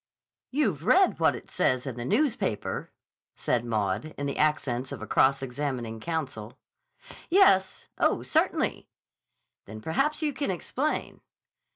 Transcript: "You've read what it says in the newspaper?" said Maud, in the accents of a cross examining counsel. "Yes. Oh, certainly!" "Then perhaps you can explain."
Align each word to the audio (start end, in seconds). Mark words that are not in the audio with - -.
"You've 0.49 0.83
read 0.83 1.19
what 1.19 1.35
it 1.35 1.51
says 1.51 1.85
in 1.85 1.95
the 1.95 2.03
newspaper?" 2.05 2.91
said 3.35 3.63
Maud, 3.63 4.15
in 4.17 4.25
the 4.25 4.35
accents 4.39 4.91
of 4.91 4.99
a 4.99 5.05
cross 5.05 5.43
examining 5.43 5.99
counsel. 5.99 6.57
"Yes. 7.29 7.87
Oh, 7.99 8.23
certainly!" 8.23 8.89
"Then 9.65 9.79
perhaps 9.79 10.23
you 10.23 10.33
can 10.33 10.49
explain." 10.49 11.21